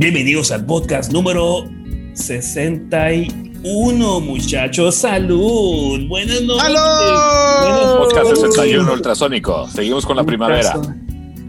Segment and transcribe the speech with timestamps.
[0.00, 1.68] Bienvenidos al podcast número
[2.14, 4.94] 61, muchachos.
[4.94, 6.08] Salud.
[6.08, 6.62] Buenas noches.
[6.62, 7.98] ¡Salud!
[7.98, 9.68] Podcast 61 ultrasónico.
[9.68, 10.80] Seguimos con la primavera.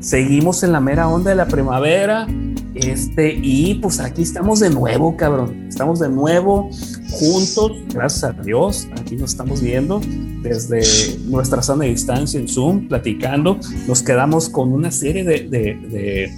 [0.01, 2.27] Seguimos en la mera onda de la primavera.
[2.75, 5.67] Este, y pues aquí estamos de nuevo, cabrón.
[5.69, 6.69] Estamos de nuevo
[7.09, 8.87] juntos, gracias a Dios.
[8.99, 10.01] Aquí nos estamos viendo
[10.41, 13.59] desde nuestra zona de distancia en Zoom, platicando.
[13.87, 16.31] Nos quedamos con una serie de, de, de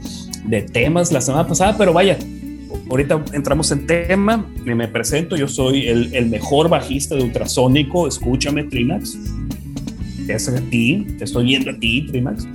[0.46, 2.18] de temas la semana pasada, pero vaya,
[2.90, 8.63] ahorita entramos en tema, me presento, yo soy el, el mejor bajista de ultrasónico, escúchame
[8.63, 9.18] Trimax,
[10.27, 12.48] es a ti, te estoy viendo a ti Trimax,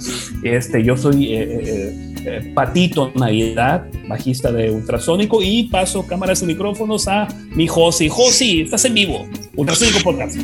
[0.43, 6.47] este, yo soy eh, eh, eh, Patito Navidad, bajista de ultrasónico y paso cámaras y
[6.47, 10.37] micrófonos a mi Josi, Josi, estás en vivo, ultrasónico podcast.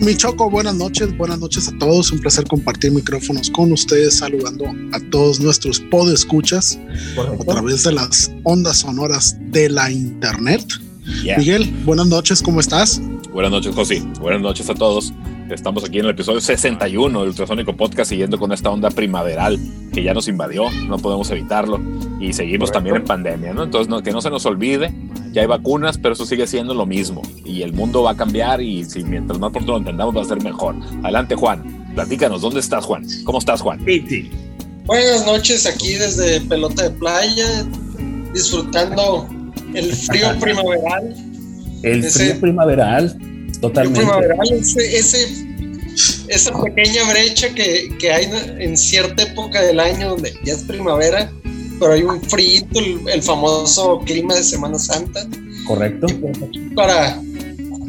[0.00, 2.12] Mi Choco, buenas noches, buenas noches a todos.
[2.12, 6.78] Un placer compartir micrófonos con ustedes, saludando a todos nuestros podescuchas
[7.16, 10.62] a través de las ondas sonoras de la internet.
[11.22, 11.38] Yeah.
[11.38, 13.00] Miguel, buenas noches, ¿cómo estás?
[13.32, 14.02] Buenas noches, José.
[14.20, 15.12] Buenas noches a todos.
[15.50, 19.58] Estamos aquí en el episodio 61 del Ultrasónico Podcast, siguiendo con esta onda primaveral
[19.92, 21.80] que ya nos invadió, no podemos evitarlo.
[22.20, 22.72] Y seguimos Correcto.
[22.72, 23.62] también en pandemia, ¿no?
[23.62, 24.92] Entonces, no, que no se nos olvide,
[25.36, 27.20] ya hay vacunas, pero eso sigue siendo lo mismo.
[27.44, 30.24] Y el mundo va a cambiar y si mientras más pronto lo entendamos va a
[30.24, 30.76] ser mejor.
[31.02, 31.92] Adelante, Juan.
[31.94, 33.06] Platícanos, ¿dónde estás, Juan?
[33.24, 33.78] ¿Cómo estás, Juan?
[33.84, 34.30] Sí,
[34.86, 37.66] Buenas noches, aquí desde Pelota de Playa,
[38.32, 39.28] disfrutando
[39.74, 41.14] el frío primaveral.
[41.82, 43.18] El ese, frío primaveral,
[43.60, 44.00] totalmente.
[44.00, 45.46] El primaveral, ese, ese,
[46.28, 51.30] esa pequeña brecha que, que, hay en cierta época del año donde ya es primavera,
[51.78, 55.26] pero hay un frío, el, el, famoso clima de Semana Santa.
[55.66, 56.06] Correcto.
[56.74, 57.20] Para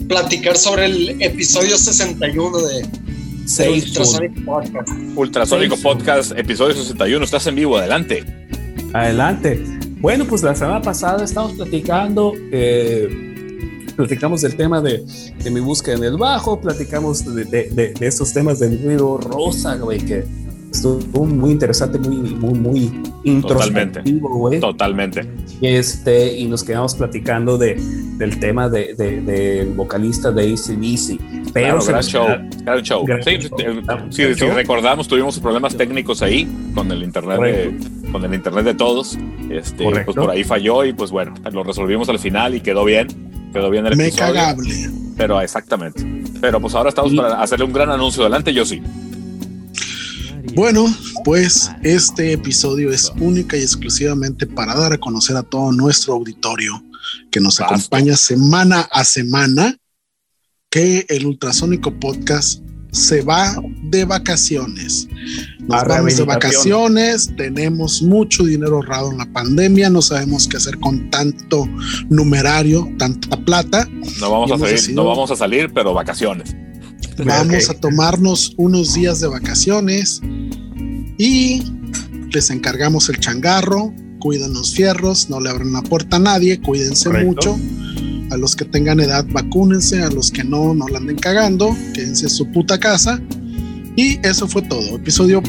[0.08, 4.90] platicar sobre el episodio 61 de, de Ultrasonic Podcast.
[5.16, 5.84] Ultrasonico Seis.
[5.84, 7.24] Podcast, episodio 61.
[7.24, 8.24] Estás en vivo, adelante.
[8.94, 9.64] Adelante.
[10.00, 13.10] Bueno, pues la semana pasada estamos platicando, eh,
[13.96, 15.04] platicamos del tema de,
[15.44, 19.76] de, mi búsqueda en el bajo, platicamos de, de, de estos temas del ruido rosa,
[19.76, 20.24] güey, que
[20.78, 24.60] estuvo muy interesante, muy, muy, muy introspectivo, güey.
[24.60, 25.28] Totalmente.
[25.62, 27.76] Este, y nos quedamos platicando de,
[28.18, 31.52] del tema del de, de, vocalista de ACDC.
[31.54, 32.28] Pero claro, gran show,
[32.64, 33.06] gran show.
[33.06, 33.58] Gran sí, show.
[34.10, 38.66] sí, sí, sí, recordamos, tuvimos problemas técnicos ahí con el internet, de, con el internet
[38.66, 39.18] de todos.
[39.50, 43.08] Este, pues por ahí falló y pues bueno, lo resolvimos al final y quedó bien.
[43.54, 44.34] Quedó bien el Me episodio.
[44.34, 44.70] cagable.
[45.18, 46.06] Pero exactamente.
[46.40, 48.22] Pero pues ahora estamos y, para hacerle un gran anuncio.
[48.24, 48.82] Adelante, yo sí.
[50.58, 50.88] Bueno,
[51.24, 56.84] pues este episodio es única y exclusivamente para dar a conocer a todo nuestro auditorio
[57.30, 59.78] que nos acompaña semana a semana
[60.72, 65.08] que el Ultrasónico Podcast se va de vacaciones.
[65.60, 70.80] Nos vamos de vacaciones, tenemos mucho dinero ahorrado en la pandemia, no sabemos qué hacer
[70.80, 71.70] con tanto
[72.10, 73.88] numerario, tanta plata.
[74.20, 76.56] No vamos, a salir, decidido, no vamos a salir, pero vacaciones.
[77.26, 77.76] Vamos okay.
[77.76, 80.22] a tomarnos unos días de vacaciones
[81.18, 81.64] y
[82.32, 87.10] les encargamos el changarro, cuiden los fierros, no le abran la puerta a nadie, cuídense
[87.10, 87.58] Correcto.
[87.58, 87.60] mucho.
[88.30, 92.26] A los que tengan edad, vacúnense, a los que no, no la anden cagando, quédense
[92.26, 93.22] en su puta casa.
[93.96, 94.98] Y eso fue todo.
[94.98, 95.42] Episodio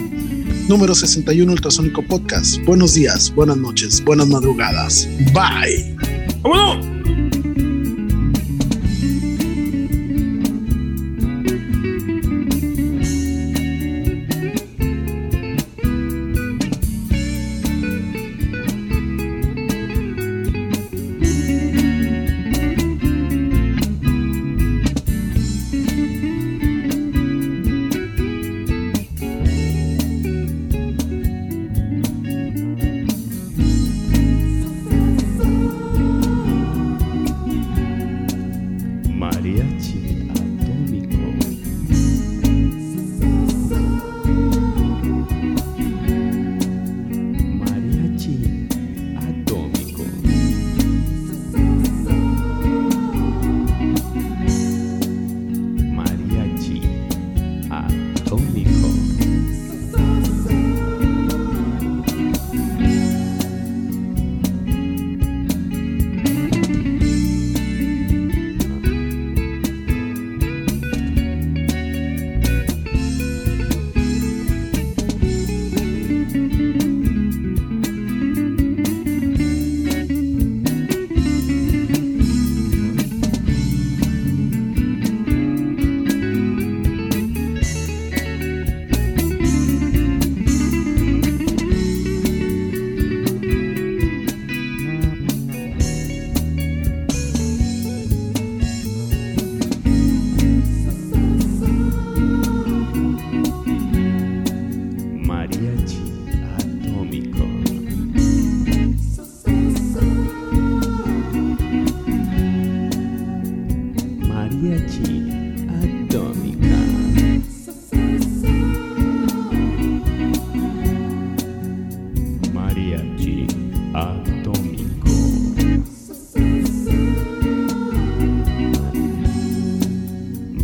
[0.69, 2.59] número 61 Ultrasónico Podcast.
[2.65, 5.09] Buenos días, buenas noches, buenas madrugadas.
[5.35, 5.97] Bye.
[6.43, 6.78] ¡Vámonos!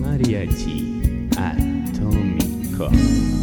[0.00, 1.02] マリアチ
[1.36, 1.56] ア
[1.92, 2.38] トミ
[2.78, 3.33] コ。